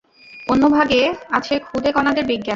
অন্য 0.47 0.63
ভাগে 0.67 1.01
আছে 1.31 1.53
খুদে 1.67 1.89
কণাদের 1.91 2.25
বিজ্ঞান। 2.25 2.49